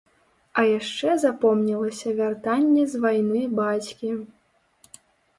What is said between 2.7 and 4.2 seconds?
з вайны бацькі.